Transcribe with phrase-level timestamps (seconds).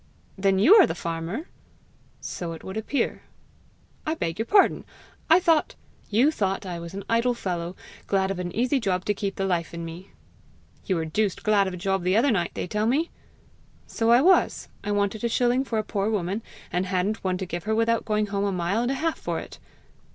[0.35, 1.45] 'Then you are the farmer?'
[2.19, 3.21] 'So it would appear.'
[4.07, 4.83] 'I beg your pardon;
[5.29, 5.75] I thought'
[6.17, 7.75] 'You thought I was an idle fellow,
[8.07, 10.09] glad of an easy job to keep the life in me!'
[10.87, 13.11] 'You were deuced glad of a job the other night, they tell me!'
[13.85, 14.69] 'So I was.
[14.83, 16.41] I wanted a shilling for a poor woman,
[16.73, 19.37] and hadn't one to give her without going home a mile and a half for
[19.39, 19.59] it!'